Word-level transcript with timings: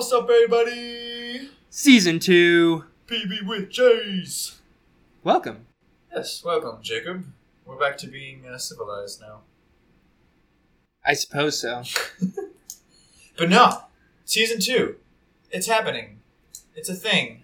What's 0.00 0.12
up, 0.12 0.30
everybody? 0.30 1.50
Season 1.68 2.18
2. 2.18 2.84
PB 3.06 3.46
with 3.46 3.68
Jays. 3.68 4.58
Welcome. 5.22 5.66
Yes, 6.10 6.42
welcome, 6.42 6.78
Jacob. 6.80 7.26
We're 7.66 7.76
back 7.76 7.98
to 7.98 8.06
being 8.06 8.46
uh, 8.46 8.56
civilized 8.56 9.20
now. 9.20 9.40
I 11.04 11.12
suppose 11.12 11.60
so. 11.60 11.82
But 13.36 13.50
no, 13.50 13.82
season 14.24 14.58
two. 14.58 14.96
It's 15.50 15.66
happening. 15.66 16.20
It's 16.74 16.88
a 16.88 16.94
thing. 16.94 17.42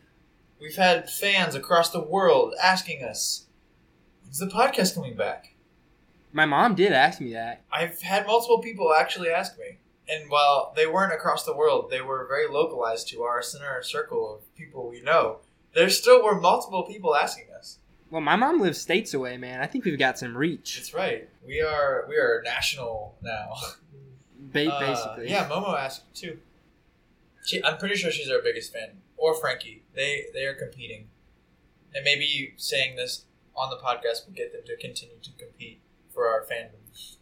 We've 0.59 0.77
had 0.77 1.11
fans 1.11 1.54
across 1.54 1.91
the 1.91 2.00
world 2.00 2.54
asking 2.62 3.04
us, 3.04 3.48
"Is 4.30 4.38
the 4.38 4.46
podcast 4.46 4.95
coming 4.95 5.14
back?" 5.14 5.52
My 6.32 6.46
mom 6.46 6.75
did 6.75 6.95
ask 6.95 7.20
me 7.20 7.34
that. 7.34 7.64
I've 7.70 8.00
had 8.00 8.27
multiple 8.27 8.62
people 8.62 8.95
actually 8.95 9.29
ask 9.29 9.59
me, 9.59 9.77
and 10.09 10.30
while 10.30 10.73
they 10.77 10.86
weren't 10.86 11.12
across 11.12 11.45
the 11.45 11.57
world, 11.57 11.91
they 11.91 12.00
were 12.00 12.27
very 12.28 12.48
localized 12.48 13.09
to 13.09 13.23
our 13.23 13.42
center 13.42 13.83
circle 13.83 14.34
of 14.37 14.55
people 14.56 14.88
we 14.88 15.01
know. 15.02 15.38
There 15.74 15.88
still 15.91 16.23
were 16.24 16.41
multiple 16.41 16.84
people 16.84 17.15
asking 17.16 17.46
us. 17.59 17.79
Well, 18.10 18.20
my 18.20 18.37
mom 18.37 18.60
lives 18.60 18.80
states 18.80 19.15
away, 19.15 19.37
man. 19.37 19.60
I 19.60 19.66
think 19.66 19.84
we've 19.84 19.98
got 19.98 20.19
some 20.19 20.37
reach. 20.37 20.77
That's 20.77 20.95
right. 20.95 21.29
We 21.45 21.60
are 21.60 22.06
we 22.09 22.16
are 22.16 22.41
national 22.45 23.16
now. 23.23 23.55
Ba- 24.38 24.70
Uh, 24.73 24.80
basically. 24.80 25.30
yeah, 25.30 25.48
Momo 25.48 25.77
asked 25.79 26.15
too. 26.15 26.38
She, 27.45 27.62
I'm 27.65 27.79
pretty 27.79 27.96
sure 27.96 28.10
she's 28.10 28.30
our 28.30 28.41
biggest 28.43 28.73
fan, 28.73 28.98
or 29.16 29.34
Frankie. 29.34 29.82
They 29.95 30.27
they 30.32 30.45
are 30.46 30.54
competing, 30.54 31.09
and 31.95 32.04
maybe 32.04 32.54
saying 32.57 32.96
this 32.96 33.24
on 33.57 33.70
the 33.70 33.77
podcast 33.77 34.27
will 34.27 34.34
get 34.34 34.52
them 34.52 34.62
to 34.66 34.77
continue 34.77 35.16
to 35.23 35.30
compete 35.32 35.80
for 36.15 36.29
our 36.29 36.43
fandom. 36.43 37.16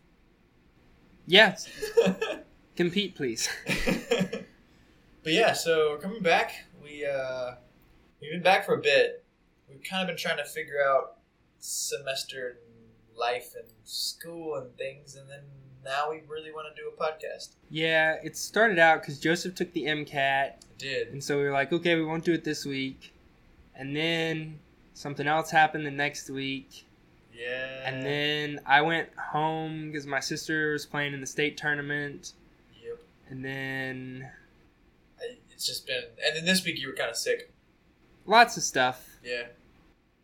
Yes. 1.26 1.68
Compete, 2.76 3.14
please. 3.14 3.48
but 5.22 5.32
yeah, 5.32 5.52
so 5.52 5.96
coming 5.96 6.22
back, 6.22 6.52
we 6.82 7.06
uh, 7.06 7.52
we've 8.20 8.32
been 8.32 8.42
back 8.42 8.66
for 8.66 8.74
a 8.74 8.80
bit. 8.80 9.24
We've 9.68 9.82
kind 9.82 10.02
of 10.02 10.08
been 10.08 10.16
trying 10.16 10.38
to 10.38 10.44
figure 10.44 10.82
out 10.84 11.16
semester 11.58 12.58
and 12.58 13.18
life 13.18 13.54
and 13.54 13.68
school 13.84 14.56
and 14.56 14.76
things, 14.76 15.16
and 15.16 15.28
then 15.28 15.40
now 15.84 16.10
we 16.10 16.22
really 16.28 16.52
want 16.52 16.74
to 16.74 16.82
do 16.82 16.88
a 16.88 17.00
podcast. 17.00 17.50
Yeah, 17.70 18.16
it 18.22 18.36
started 18.36 18.78
out 18.78 19.02
because 19.02 19.18
Joseph 19.18 19.54
took 19.54 19.72
the 19.72 19.84
MCAT, 19.84 20.14
I 20.16 20.54
did. 20.78 21.08
and 21.08 21.22
so 21.22 21.36
we 21.38 21.44
were 21.44 21.52
like, 21.52 21.72
okay, 21.72 21.94
we 21.94 22.04
won't 22.04 22.24
do 22.24 22.32
it 22.32 22.44
this 22.44 22.64
week. 22.64 23.12
And 23.76 23.94
then 23.94 24.58
something 24.94 25.26
else 25.26 25.50
happened 25.50 25.84
the 25.86 25.90
next 25.90 26.30
week. 26.30 26.86
Yeah. 27.36 27.80
And 27.84 28.04
then 28.04 28.60
I 28.64 28.80
went 28.82 29.08
home 29.16 29.86
because 29.90 30.06
my 30.06 30.20
sister 30.20 30.72
was 30.72 30.86
playing 30.86 31.14
in 31.14 31.20
the 31.20 31.26
state 31.26 31.56
tournament. 31.56 32.32
And 33.30 33.44
then 33.44 34.30
It's 35.52 35.66
just 35.66 35.86
been, 35.86 36.02
and 36.26 36.36
then 36.36 36.44
this 36.44 36.64
week 36.64 36.80
you 36.80 36.88
were 36.88 36.94
kind 36.94 37.10
of 37.10 37.16
sick. 37.16 37.52
lots 38.26 38.56
of 38.56 38.62
stuff. 38.62 39.08
Yeah. 39.22 39.44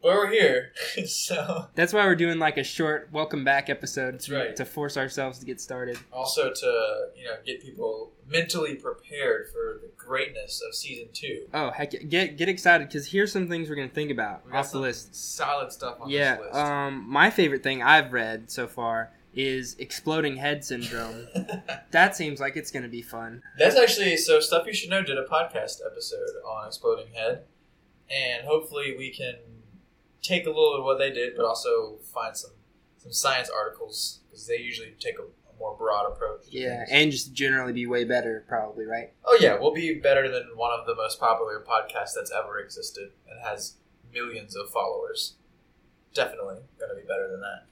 But 0.03 0.12
we're 0.12 0.31
here, 0.33 0.73
so 1.06 1.67
That's 1.75 1.93
why 1.93 2.06
we're 2.06 2.15
doing 2.15 2.39
like 2.39 2.56
a 2.56 2.65
short 2.65 3.11
welcome 3.12 3.45
back 3.45 3.69
episode 3.69 4.15
That's 4.15 4.27
to, 4.27 4.34
right. 4.34 4.56
to 4.56 4.65
force 4.65 4.97
ourselves 4.97 5.39
to 5.41 5.45
get 5.47 5.61
started. 5.61 5.98
also 6.11 6.51
to 6.53 7.09
you 7.15 7.27
know 7.27 7.34
get 7.45 7.61
people 7.61 8.11
mentally 8.27 8.77
prepared 8.77 9.48
for 9.53 9.78
the 9.83 9.91
greatness 9.98 10.62
of 10.67 10.75
season 10.75 11.09
two. 11.12 11.45
Oh 11.53 11.71
heck, 11.71 11.91
get 12.09 12.39
get 12.39 12.48
excited 12.48 12.89
because 12.89 13.09
here's 13.09 13.31
some 13.31 13.47
things 13.47 13.69
we're 13.69 13.75
gonna 13.77 13.89
think 13.89 14.11
about 14.11 14.47
We 14.47 14.53
got 14.53 14.61
off 14.61 14.73
the 14.73 14.78
list. 14.78 15.15
Solid 15.15 15.71
stuff 15.71 15.98
on 16.01 16.09
Yeah, 16.09 16.37
this 16.37 16.45
list. 16.47 16.56
um, 16.56 17.05
my 17.06 17.28
favorite 17.28 17.62
thing 17.62 17.83
I've 17.83 18.11
read 18.15 18.51
so 18.51 18.67
far 18.67 19.11
is 19.34 19.77
exploding 19.78 20.36
head 20.36 20.64
syndrome. 20.64 21.28
that 21.91 22.17
seems 22.17 22.41
like 22.41 22.56
it's 22.56 22.70
gonna 22.70 22.89
be 22.89 23.03
fun. 23.03 23.42
That's 23.59 23.77
actually 23.77 24.17
so 24.17 24.41
stuff 24.41 24.67
you 24.67 24.75
should 24.75 24.91
know. 24.91 25.03
Did 25.03 25.19
a 25.19 25.25
podcast 25.25 25.78
episode 25.84 26.31
on 26.45 26.67
exploding 26.67 27.12
head, 27.14 27.45
and 28.11 28.47
hopefully 28.47 28.95
we 28.97 29.11
can 29.11 29.37
take 30.22 30.47
a 30.47 30.50
little 30.50 30.75
of 30.75 30.84
what 30.84 30.99
they 30.99 31.10
did, 31.10 31.34
but 31.37 31.44
also 31.44 31.99
find 32.12 32.37
some 32.37 32.53
some 32.99 33.12
science 33.12 33.49
articles 33.49 34.21
because 34.28 34.47
they 34.47 34.59
usually 34.59 34.94
take 34.99 35.19
a, 35.19 35.22
a 35.22 35.59
more 35.59 35.77
broad 35.77 36.06
approach. 36.06 36.43
Yeah, 36.49 36.84
and 36.91 37.10
just 37.10 37.33
generally 37.33 37.72
be 37.72 37.87
way 37.87 38.04
better, 38.04 38.44
probably 38.49 38.84
right. 38.84 39.12
Oh 39.25 39.38
yeah, 39.41 39.59
we'll 39.59 39.75
be 39.75 39.94
better 39.94 40.28
than 40.31 40.50
one 40.56 40.72
of 40.78 40.87
the 40.87 40.94
most 40.94 41.21
popular 41.21 41.65
podcasts 41.66 42.15
that's 42.15 42.33
ever 42.33 42.59
existed 42.59 43.12
and 43.28 43.41
has 43.44 43.75
millions 44.12 44.56
of 44.56 44.71
followers. 44.71 45.34
Definitely 46.15 46.56
gonna 46.81 46.94
be 46.94 47.06
better 47.06 47.28
than 47.31 47.41
that. 47.41 47.66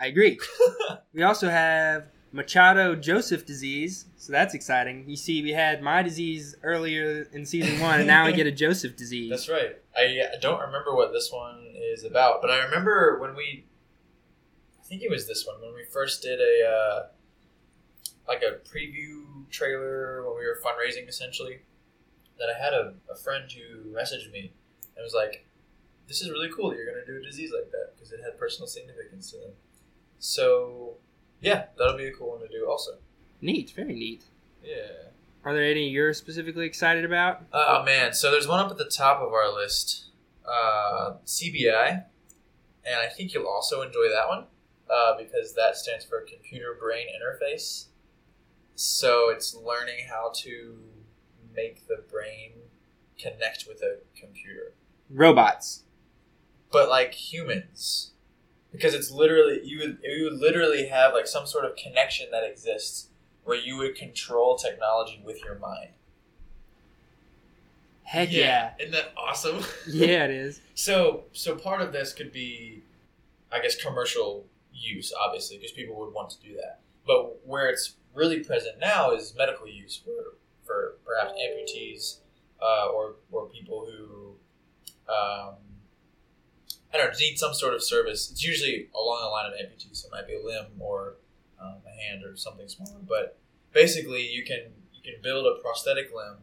I 0.00 0.06
agree. 0.06 0.38
we 1.12 1.22
also 1.22 1.48
have 1.48 2.04
Machado 2.30 2.94
Joseph 2.94 3.46
disease, 3.46 4.06
so 4.16 4.32
that's 4.32 4.54
exciting. 4.54 5.08
You 5.08 5.16
see, 5.16 5.42
we 5.42 5.50
had 5.50 5.82
my 5.82 6.02
disease 6.02 6.54
earlier 6.62 7.26
in 7.32 7.44
season 7.44 7.80
one, 7.80 8.00
and 8.00 8.06
now 8.06 8.26
we 8.26 8.32
get 8.32 8.46
a 8.46 8.52
Joseph 8.66 8.96
disease. 8.96 9.30
That's 9.30 9.48
right. 9.48 9.76
I 9.96 10.20
uh, 10.20 10.38
don't 10.40 10.60
remember 10.60 10.94
what 10.94 11.12
this 11.12 11.32
one 11.32 11.74
is 11.76 12.04
about, 12.04 12.40
but 12.40 12.50
I 12.50 12.58
remember 12.64 13.18
when 13.18 13.34
we, 13.34 13.64
I 14.78 14.84
think 14.84 15.02
it 15.02 15.10
was 15.10 15.26
this 15.26 15.46
one 15.46 15.60
when 15.60 15.74
we 15.74 15.84
first 15.84 16.22
did 16.22 16.38
a 16.38 16.68
uh, 16.68 17.06
like 18.28 18.42
a 18.42 18.58
preview 18.68 19.48
trailer 19.50 20.22
when 20.24 20.38
we 20.38 20.46
were 20.46 20.60
fundraising 20.64 21.08
essentially. 21.08 21.60
That 22.38 22.54
I 22.54 22.62
had 22.62 22.72
a, 22.72 22.94
a 23.10 23.16
friend 23.16 23.50
who 23.50 23.90
messaged 23.90 24.30
me 24.30 24.52
and 24.96 25.02
was 25.02 25.14
like, 25.14 25.44
"This 26.06 26.20
is 26.20 26.30
really 26.30 26.48
cool 26.54 26.70
that 26.70 26.76
you're 26.76 26.86
going 26.86 27.04
to 27.04 27.12
do 27.12 27.18
a 27.18 27.24
disease 27.24 27.50
like 27.52 27.72
that 27.72 27.94
because 27.96 28.12
it 28.12 28.20
had 28.22 28.38
personal 28.38 28.68
significance 28.68 29.32
to 29.32 29.38
them." 29.38 29.50
So, 30.18 30.94
yeah, 31.40 31.66
that'll 31.76 31.96
be 31.96 32.06
a 32.06 32.12
cool 32.12 32.30
one 32.30 32.40
to 32.40 32.48
do 32.48 32.66
also. 32.68 32.92
Neat, 33.40 33.70
very 33.70 33.94
neat. 33.94 34.24
Yeah. 34.62 35.08
Are 35.44 35.54
there 35.54 35.64
any 35.64 35.88
you're 35.88 36.12
specifically 36.12 36.66
excited 36.66 37.04
about? 37.04 37.42
Oh 37.52 37.82
man, 37.84 38.12
so 38.12 38.30
there's 38.30 38.48
one 38.48 38.60
up 38.60 38.70
at 38.70 38.76
the 38.76 38.84
top 38.84 39.20
of 39.22 39.32
our 39.32 39.52
list, 39.52 40.06
uh, 40.44 41.14
CBI, 41.24 42.04
and 42.84 42.94
I 43.00 43.06
think 43.06 43.32
you'll 43.32 43.46
also 43.46 43.82
enjoy 43.82 44.08
that 44.12 44.28
one 44.28 44.44
uh, 44.90 45.16
because 45.16 45.54
that 45.54 45.76
stands 45.76 46.04
for 46.04 46.20
Computer 46.22 46.76
Brain 46.78 47.06
Interface. 47.08 47.86
So 48.74 49.30
it's 49.30 49.54
learning 49.54 50.06
how 50.08 50.32
to 50.42 50.78
make 51.54 51.86
the 51.86 52.02
brain 52.10 52.52
connect 53.18 53.66
with 53.68 53.80
a 53.82 53.98
computer, 54.18 54.74
Robots. 55.08 55.84
but 56.70 56.88
like 56.88 57.14
humans, 57.14 58.12
because 58.72 58.94
it's 58.94 59.10
literally 59.10 59.60
you 59.64 59.78
would 59.78 59.98
you 60.02 60.24
would 60.24 60.40
literally 60.40 60.86
have 60.86 61.12
like 61.14 61.26
some 61.26 61.46
sort 61.46 61.64
of 61.64 61.76
connection 61.76 62.30
that 62.30 62.44
exists 62.44 63.08
where 63.44 63.56
you 63.56 63.76
would 63.78 63.94
control 63.94 64.56
technology 64.56 65.22
with 65.24 65.42
your 65.42 65.58
mind. 65.58 65.90
Heck 68.08 68.32
yeah. 68.32 68.72
Isn't 68.78 68.92
that 68.92 69.12
awesome? 69.18 69.62
Yeah, 69.86 70.24
it 70.24 70.30
is. 70.30 70.60
So, 70.74 71.24
so 71.32 71.56
part 71.56 71.82
of 71.82 71.92
this 71.92 72.14
could 72.14 72.32
be, 72.32 72.82
I 73.52 73.60
guess, 73.60 73.76
commercial 73.76 74.46
use, 74.72 75.12
obviously, 75.18 75.58
because 75.58 75.72
people 75.72 75.94
would 76.00 76.14
want 76.14 76.30
to 76.30 76.40
do 76.40 76.54
that. 76.54 76.80
But 77.06 77.46
where 77.46 77.68
it's 77.68 77.96
really 78.14 78.40
present 78.40 78.78
now 78.80 79.12
is 79.12 79.34
medical 79.36 79.68
use 79.68 79.96
for, 79.96 80.36
for 80.64 80.96
perhaps 81.04 81.32
amputees 81.38 82.18
uh, 82.62 82.88
or 82.88 83.16
or 83.30 83.46
people 83.46 83.86
who, 83.86 84.34
um, 85.12 85.54
I 86.98 87.04
don't 87.04 87.12
know, 87.12 87.18
need 87.18 87.38
some 87.38 87.54
sort 87.54 87.74
of 87.74 87.82
service. 87.82 88.30
It's 88.30 88.44
usually 88.44 88.88
along 88.94 89.20
the 89.22 89.28
line 89.28 89.46
of 89.46 89.52
amputees, 89.52 89.96
so 89.96 90.08
it 90.08 90.12
might 90.12 90.26
be 90.26 90.34
a 90.34 90.44
limb 90.44 90.66
or 90.78 91.16
um, 91.60 91.76
a 91.86 92.02
hand 92.02 92.24
or 92.24 92.36
something 92.36 92.68
smaller. 92.68 93.00
But 93.08 93.38
basically, 93.72 94.28
you 94.28 94.44
can 94.44 94.72
you 94.92 95.02
can 95.02 95.22
build 95.22 95.46
a 95.46 95.60
prosthetic 95.62 96.10
limb 96.14 96.38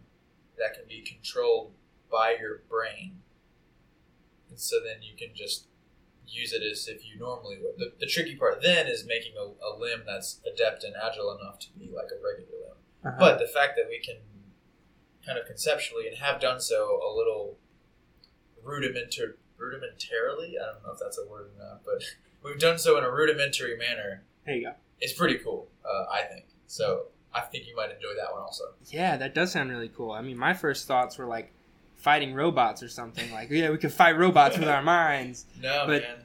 that 0.58 0.74
can 0.74 0.88
be 0.88 1.02
controlled 1.02 1.72
by 2.10 2.36
your 2.40 2.62
brain 2.70 3.20
and 4.56 4.60
so 4.62 4.78
then 4.80 5.02
you 5.02 5.18
can 5.18 5.36
just 5.36 5.68
use 6.26 6.54
it 6.54 6.64
as 6.64 6.88
if 6.88 7.06
you 7.06 7.20
normally 7.20 7.58
would. 7.62 7.78
The, 7.78 7.92
the 8.00 8.06
tricky 8.06 8.38
part 8.38 8.62
then 8.64 8.88
is 8.88 9.06
making 9.06 9.34
a, 9.38 9.44
a 9.44 9.76
limb 9.78 10.04
that's 10.08 10.40
adept 10.50 10.86
and 10.86 10.96
agile 10.96 11.38
enough 11.38 11.60
to 11.60 11.68
be 11.78 11.92
like 11.94 12.08
a 12.08 12.24
regular 12.24 12.58
limb. 12.64 12.78
Uh-huh. 13.04 13.18
But 13.20 13.40
the 13.40 13.48
fact 13.48 13.74
that 13.76 13.88
we 13.90 14.00
can 14.00 14.16
kind 15.26 15.38
of 15.38 15.46
conceptually 15.46 16.08
and 16.08 16.18
have 16.20 16.40
done 16.40 16.62
so 16.62 17.02
a 17.06 17.12
little 17.14 17.58
rudimentar 18.66 19.34
rudimentarily, 19.60 20.54
I 20.62 20.66
don't 20.74 20.84
know 20.86 20.92
if 20.94 21.00
that's 21.00 21.18
a 21.18 21.26
word 21.30 21.52
or 21.58 21.64
not, 21.64 21.82
but 21.86 22.04
we've 22.44 22.60
done 22.60 22.78
so 22.78 22.98
in 22.98 23.04
a 23.04 23.12
rudimentary 23.12 23.78
manner. 23.78 24.24
there 24.46 24.56
you 24.56 24.64
go. 24.66 24.74
It's 25.02 25.14
pretty 25.14 25.36
cool, 25.40 25.68
uh, 25.84 26.06
I 26.12 26.22
think. 26.24 26.46
So 26.68 27.08
I 27.34 27.42
think 27.42 27.68
you 27.68 27.76
might 27.76 27.92
enjoy 27.92 28.16
that 28.18 28.32
one 28.32 28.42
also. 28.42 28.64
Yeah, 28.88 29.18
that 29.18 29.36
does 29.36 29.52
sound 29.52 29.70
really 29.72 29.90
cool. 29.90 30.12
I 30.12 30.22
mean, 30.22 30.38
my 30.38 30.54
first 30.54 30.88
thoughts 30.88 31.18
were 31.18 31.26
like 31.26 31.52
fighting 31.96 32.34
robots 32.34 32.82
or 32.82 32.88
something. 32.90 33.30
Like, 33.32 33.50
yeah, 33.50 33.70
we 33.70 33.78
could 33.78 33.92
fight 33.94 34.18
robots 34.18 34.58
with 34.58 34.68
our 34.68 34.82
minds. 34.98 35.46
No, 35.62 35.86
But- 35.88 36.04
man. 36.04 36.16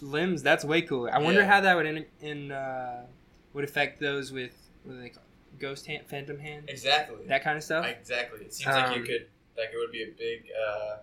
Limbs, 0.00 0.42
that's 0.42 0.64
way 0.64 0.82
cooler. 0.82 1.10
I 1.14 1.18
wonder 1.18 1.40
Yeah. 1.40 1.46
how 1.46 1.60
that 1.62 1.76
would 1.76 1.86
in, 1.86 2.04
in 2.20 2.52
uh, 2.52 3.06
would 3.54 3.64
affect 3.64 4.00
those 4.00 4.32
with 4.32 4.50
what 4.82 5.00
they 5.00 5.08
called? 5.10 5.24
ghost 5.60 5.86
hand, 5.86 6.04
phantom 6.08 6.38
hand, 6.38 6.64
Exactly. 6.68 7.24
that 7.28 7.42
kind 7.44 7.56
of 7.56 7.62
stuff. 7.64 7.86
Exactly. 7.86 8.40
It 8.40 8.52
seems 8.52 8.74
like 8.74 8.96
you 8.96 9.02
Um, 9.02 9.06
could 9.06 9.26
like 9.56 9.68
it 9.72 9.78
would 9.78 9.92
be 9.92 10.02
a 10.02 10.08
big 10.18 10.46
uh, 10.68 10.96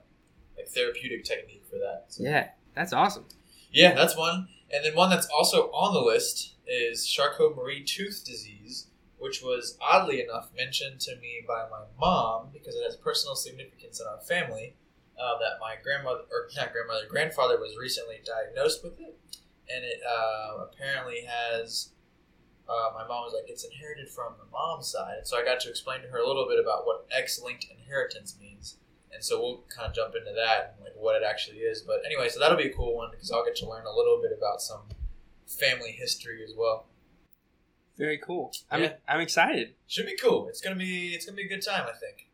like 0.57 0.67
therapeutic 0.69 1.23
technique 1.23 1.63
for 1.69 1.77
that. 1.77 2.05
So- 2.09 2.23
yeah, 2.23 2.49
that's 2.75 2.93
awesome. 2.93 3.25
Yeah, 3.71 3.93
that's 3.95 4.17
one. 4.17 4.47
And 4.73 4.85
then 4.85 4.95
one 4.95 5.09
that's 5.09 5.27
also 5.27 5.69
on 5.71 5.93
the 5.93 6.01
list 6.01 6.55
is 6.67 7.05
Charcot-Marie 7.07 7.83
tooth 7.83 8.23
disease, 8.25 8.87
which 9.17 9.41
was 9.41 9.77
oddly 9.81 10.21
enough 10.21 10.49
mentioned 10.55 10.99
to 11.01 11.15
me 11.17 11.43
by 11.47 11.65
my 11.69 11.83
mom 11.99 12.47
because 12.53 12.75
it 12.75 12.83
has 12.83 12.95
personal 12.95 13.35
significance 13.35 13.99
in 13.99 14.07
our 14.07 14.19
family. 14.21 14.75
Uh, 15.19 15.37
that 15.37 15.59
my 15.59 15.75
grandmother, 15.83 16.21
or 16.31 16.47
not 16.55 16.71
grandmother, 16.73 17.05
grandfather 17.07 17.59
was 17.59 17.77
recently 17.79 18.15
diagnosed 18.25 18.83
with 18.83 18.99
it, 18.99 19.15
and 19.69 19.85
it 19.85 19.99
uh, 20.07 20.63
apparently 20.63 21.25
has. 21.27 21.89
Uh, 22.67 22.89
my 22.95 23.05
mom 23.07 23.25
was 23.25 23.33
like, 23.33 23.43
it's 23.47 23.65
inherited 23.65 24.09
from 24.09 24.33
the 24.39 24.49
mom's 24.51 24.87
side. 24.87 25.19
So 25.25 25.37
I 25.37 25.43
got 25.43 25.59
to 25.59 25.69
explain 25.69 26.01
to 26.01 26.07
her 26.07 26.19
a 26.19 26.25
little 26.27 26.47
bit 26.47 26.57
about 26.59 26.85
what 26.85 27.05
X 27.15 27.41
linked 27.43 27.67
inheritance 27.69 28.35
means. 28.39 28.77
And 29.13 29.23
so 29.23 29.41
we'll 29.41 29.63
kind 29.75 29.89
of 29.89 29.95
jump 29.95 30.15
into 30.15 30.31
that 30.33 30.75
and 30.75 30.83
like 30.85 30.93
what 30.95 31.15
it 31.15 31.23
actually 31.27 31.57
is. 31.57 31.81
But 31.81 32.01
anyway, 32.05 32.29
so 32.29 32.39
that'll 32.39 32.57
be 32.57 32.69
a 32.69 32.73
cool 32.73 32.95
one 32.95 33.09
because 33.11 33.31
I'll 33.31 33.45
get 33.45 33.55
to 33.57 33.69
learn 33.69 33.85
a 33.85 33.95
little 33.95 34.19
bit 34.21 34.31
about 34.35 34.61
some 34.61 34.81
family 35.47 35.91
history 35.91 36.43
as 36.43 36.53
well. 36.57 36.87
Very 37.97 38.17
cool. 38.17 38.51
I'm 38.69 38.81
Yeah. 38.83 38.93
I'm 39.07 39.19
excited. 39.19 39.75
Should 39.87 40.05
be 40.05 40.15
cool. 40.15 40.47
It's 40.47 40.61
gonna 40.61 40.75
be 40.75 41.13
it's 41.13 41.25
gonna 41.25 41.35
be 41.35 41.45
a 41.45 41.49
good 41.49 41.61
time. 41.63 41.85
I 41.87 41.97
think. 41.97 42.29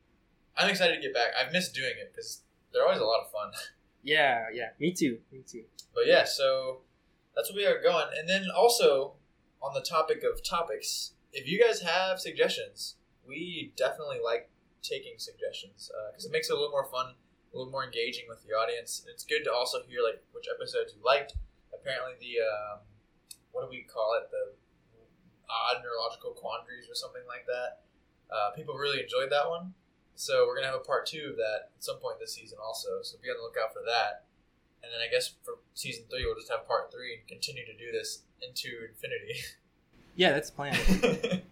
I'm 0.56 0.70
excited 0.70 0.96
to 0.96 1.02
get 1.02 1.14
back. 1.14 1.32
I've 1.40 1.52
missed 1.52 1.74
doing 1.76 1.94
it 2.00 2.12
because 2.14 2.42
they're 2.74 2.84
always 2.84 3.00
a 3.00 3.06
lot 3.06 3.22
of 3.22 3.32
fun. 3.32 3.52
Yeah, 4.04 4.46
yeah. 4.54 4.70
Me 4.80 4.94
too. 4.94 5.18
Me 5.34 5.44
too. 5.46 5.66
But 5.94 6.08
yeah, 6.08 6.24
so 6.24 6.82
that's 7.36 7.52
where 7.52 7.58
we 7.58 7.66
are 7.66 7.82
going. 7.82 8.06
And 8.18 8.30
then 8.30 8.46
also 8.56 9.16
on 9.62 9.74
the 9.74 9.82
topic 9.82 10.24
of 10.24 10.42
topics, 10.42 11.12
if 11.34 11.46
you 11.46 11.62
guys 11.62 11.82
have 11.82 12.22
suggestions, 12.22 12.96
we 13.28 13.74
definitely 13.76 14.20
like 14.24 14.50
taking 14.88 15.20
suggestions 15.20 15.92
because 16.12 16.26
it 16.26 16.32
makes 16.32 16.50
it 16.50 16.54
a 16.54 16.56
little 16.56 16.72
more 16.72 16.88
fun, 16.88 17.14
a 17.14 17.58
little 17.58 17.72
more 17.72 17.84
engaging 17.84 18.26
with 18.28 18.44
the 18.48 18.56
audience. 18.56 19.04
And 19.04 19.12
It's 19.14 19.24
good 19.24 19.44
to 19.44 19.52
also 19.52 19.84
hear 19.88 20.00
like 20.02 20.24
which 20.32 20.48
episodes 20.48 20.94
you 20.96 21.04
liked. 21.04 21.36
Apparently, 21.76 22.16
the 22.20 22.42
um, 22.42 22.80
what 23.52 23.64
do 23.64 23.70
we 23.70 23.84
call 23.84 24.16
it? 24.16 24.32
The 24.32 24.56
odd 25.50 25.84
neurological 25.84 26.32
quandaries 26.32 26.88
or 26.90 26.96
something 26.96 27.24
like 27.28 27.46
that. 27.48 27.84
Uh, 28.28 28.52
people 28.52 28.76
really 28.76 29.00
enjoyed 29.02 29.32
that 29.32 29.48
one. 29.48 29.74
So 30.16 30.46
we're 30.48 30.56
gonna 30.56 30.68
have 30.68 30.82
a 30.82 30.88
part 30.88 31.06
two 31.06 31.30
of 31.32 31.38
that 31.38 31.72
at 31.76 31.84
some 31.84 31.98
point 31.98 32.20
this 32.20 32.34
season 32.34 32.58
also. 32.64 33.02
So 33.04 33.18
be 33.22 33.30
on 33.30 33.38
the 33.38 33.44
lookout 33.44 33.72
for 33.72 33.84
that. 33.86 34.26
And 34.84 34.92
then 34.92 35.02
I 35.02 35.12
guess 35.12 35.34
for 35.44 35.60
season 35.74 36.06
three, 36.10 36.26
we'll 36.26 36.36
just 36.36 36.52
have 36.52 36.68
part 36.68 36.92
three 36.92 37.16
and 37.16 37.28
continue 37.28 37.66
to 37.66 37.74
do 37.78 37.92
this 37.92 38.24
into 38.42 38.88
infinity. 38.88 39.40
Yeah, 40.18 40.32
that's 40.32 40.50
planned. 40.50 40.80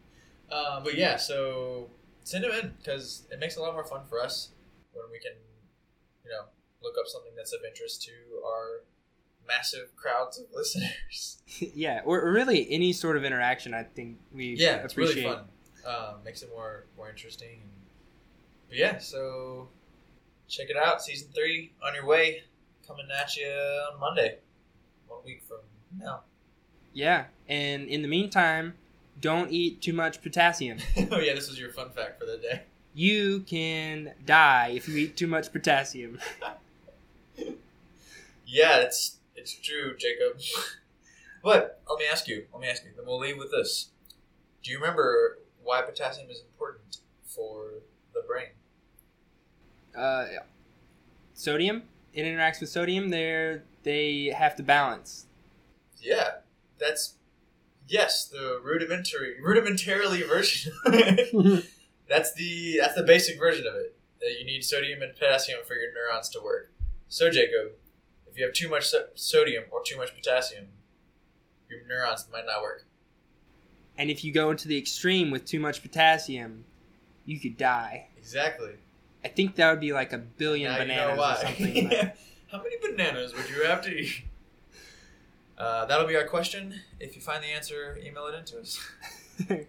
uh, 0.52 0.84
but 0.84 0.96
yeah, 0.96 1.18
so 1.18 1.92
send 2.26 2.44
them 2.44 2.52
in 2.52 2.74
because 2.80 3.24
it 3.32 3.40
makes 3.40 3.56
it 3.56 3.60
a 3.60 3.64
lot 3.64 3.74
more 3.74 3.86
fun 3.86 4.02
for 4.10 4.20
us 4.20 4.50
when 4.94 5.06
we 5.12 5.20
can, 5.20 5.34
you 6.26 6.32
know, 6.32 6.46
look 6.84 6.96
up 7.00 7.08
something 7.08 7.32
that's 7.38 7.54
of 7.54 7.62
interest 7.66 8.04
to 8.04 8.12
our 8.46 8.82
massive 9.48 9.96
crowds 9.96 10.40
of 10.40 10.46
listeners. 10.54 11.42
yeah, 11.74 12.02
or, 12.04 12.20
or 12.22 12.34
really 12.34 12.68
any 12.70 12.92
sort 12.92 13.16
of 13.16 13.24
interaction. 13.24 13.74
I 13.74 13.84
think 13.84 14.18
we 14.34 14.56
yeah, 14.56 14.78
it's 14.78 14.94
appreciate. 14.94 15.24
really 15.24 15.36
fun. 15.36 15.46
Um, 15.86 16.24
makes 16.26 16.42
it 16.42 16.50
more 16.50 16.86
more 16.98 17.10
interesting. 17.10 17.62
But 18.68 18.78
yeah, 18.78 18.98
so 18.98 19.70
check 20.50 20.68
it 20.70 20.78
out. 20.78 21.04
Season 21.04 21.28
three 21.34 21.74
on 21.86 21.94
your 21.94 22.08
way, 22.08 22.42
coming 22.88 23.06
at 23.16 23.38
you 23.38 23.48
on 23.48 24.00
Monday, 24.00 24.40
one 25.08 25.20
week 25.24 25.44
from 25.48 25.60
now. 25.96 26.22
Yeah, 26.92 27.26
and 27.48 27.88
in 27.88 28.02
the 28.02 28.08
meantime, 28.08 28.74
don't 29.20 29.52
eat 29.52 29.82
too 29.82 29.94
much 29.94 30.22
potassium. 30.22 30.78
oh 31.12 31.20
yeah, 31.20 31.34
this 31.34 31.50
is 31.50 31.60
your 31.60 31.70
fun 31.70 31.90
fact 31.90 32.20
for 32.20 32.26
the 32.26 32.38
day. 32.38 32.64
You 32.94 33.42
can 33.42 34.14
die 34.26 34.74
if 34.76 34.88
you 34.88 34.98
eat 34.98 35.18
too 35.18 35.28
much 35.28 35.52
potassium. 35.52 36.20
Yeah, 38.46 38.78
it's 38.78 39.18
it's 39.36 39.54
true, 39.54 39.96
Jacob. 39.98 40.40
but 41.44 41.82
let 41.90 42.00
me 42.00 42.06
ask 42.12 42.28
you. 42.28 42.46
Let 42.54 42.62
me 42.62 42.68
ask 42.68 42.84
you. 42.84 42.92
Then 42.96 43.06
we'll 43.06 43.20
leave 43.20 43.38
with 43.38 43.52
this. 43.52 43.90
Do 44.64 44.72
you 44.72 44.78
remember 44.78 45.40
why 45.64 45.82
potassium 45.82 46.30
is 46.30 46.42
important 46.42 46.98
for 47.26 47.82
the 48.14 48.22
brain? 48.22 48.50
Uh, 49.98 50.26
sodium. 51.34 51.84
It 52.14 52.24
interacts 52.24 52.62
with 52.62 52.70
sodium. 52.70 53.10
There, 53.10 53.64
they 53.84 54.34
have 54.36 54.56
to 54.56 54.64
balance. 54.64 55.26
Yeah, 56.00 56.36
that's 56.80 57.16
yes, 57.88 58.26
the 58.28 58.60
rudimentary, 58.64 59.36
rudimentarily 59.44 60.28
version. 60.28 60.74
that's 62.10 62.34
the 62.34 62.78
that's 62.80 62.96
the 62.96 63.04
basic 63.04 63.38
version 63.40 63.66
of 63.68 63.76
it. 63.76 63.98
That 64.22 64.36
you 64.40 64.46
need 64.46 64.64
sodium 64.64 65.02
and 65.02 65.14
potassium 65.14 65.60
for 65.68 65.76
your 65.76 65.94
neurons 65.94 66.30
to 66.30 66.40
work. 66.44 66.72
So, 67.08 67.30
Jacob, 67.30 67.74
if 68.30 68.38
you 68.38 68.46
have 68.46 68.54
too 68.54 68.70
much 68.70 68.88
so- 68.88 69.08
sodium 69.16 69.66
or 69.72 69.82
too 69.84 69.98
much 69.98 70.16
potassium, 70.16 70.68
your 71.70 71.80
neurons 71.88 72.26
might 72.32 72.46
not 72.46 72.62
work. 72.62 72.86
And 73.98 74.10
if 74.10 74.24
you 74.24 74.34
go 74.34 74.50
into 74.52 74.68
the 74.68 74.78
extreme 74.78 75.32
with 75.32 75.46
too 75.46 75.60
much 75.60 75.82
potassium, 75.82 76.66
you 77.26 77.40
could 77.40 77.58
die. 77.58 78.08
Exactly. 78.18 78.72
I 79.24 79.28
think 79.30 79.56
that 79.56 79.70
would 79.72 79.80
be 79.80 79.94
like 79.94 80.12
a 80.14 80.18
billion 80.18 80.72
Now 80.72 80.78
you 80.80 80.84
bananas 80.84 81.16
know 81.18 81.22
why. 81.22 81.34
or 81.34 81.46
something. 81.46 81.90
like- 81.90 82.18
How 82.52 82.58
many 82.62 82.76
bananas 82.82 83.34
would 83.36 83.50
you 83.50 83.64
have 83.66 83.82
to 83.84 83.90
eat? 83.92 84.24
Uh, 85.58 85.86
that'll 85.86 86.08
be 86.08 86.16
our 86.16 86.28
question. 86.28 86.74
If 87.00 87.16
you 87.16 87.22
find 87.22 87.44
the 87.44 87.48
answer, 87.48 87.98
email 88.04 88.28
it 88.28 88.36
into 88.36 88.60
us. 88.60 88.80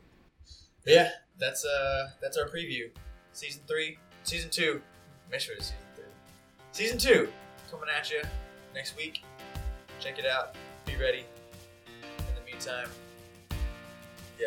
Yeah, 0.88 1.08
that's 1.36 1.64
uh 1.64 2.10
that's 2.22 2.36
our 2.36 2.46
preview. 2.48 2.90
Season 3.32 3.60
three, 3.66 3.98
season 4.22 4.50
two. 4.50 4.80
Make 5.32 5.40
sure 5.40 5.56
it's 5.56 5.66
season 5.72 5.82
three. 5.96 6.04
Season 6.70 6.96
two 6.96 7.28
coming 7.72 7.88
at 7.92 8.08
you 8.08 8.22
next 8.72 8.96
week. 8.96 9.22
Check 9.98 10.20
it 10.20 10.26
out. 10.26 10.54
Be 10.84 10.94
ready. 10.94 11.24
In 12.20 12.34
the 12.36 12.48
meantime, 12.48 12.88
yeah, 14.38 14.46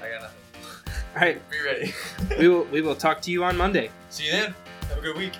I 0.00 0.08
got 0.10 0.22
nothing. 0.22 0.94
All 1.16 1.20
right, 1.22 1.50
Be 1.50 1.56
ready. 1.64 1.92
we 2.38 2.46
will 2.48 2.62
we 2.66 2.80
will 2.80 2.94
talk 2.94 3.20
to 3.22 3.32
you 3.32 3.42
on 3.42 3.56
Monday. 3.56 3.90
See 4.10 4.26
you 4.26 4.30
then. 4.30 4.54
Have 4.90 4.98
a 4.98 5.00
good 5.00 5.16
week. 5.16 5.32